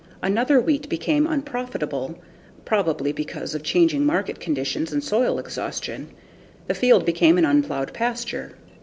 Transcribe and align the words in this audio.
After 0.23 0.59
wheat 0.59 0.89
became 0.89 1.27
unprofitable, 1.27 2.17
probably 2.65 3.11
because 3.11 3.53
of 3.53 3.61
changing 3.61 4.03
market 4.03 4.39
conditions 4.39 4.91
and 4.91 5.03
soil 5.03 5.37
exhaustion, 5.37 6.07
the 6.65 6.73
field 6.73 7.05
became 7.05 7.37
an 7.37 7.45
unplowed 7.45 7.93
pasture. 7.93 8.53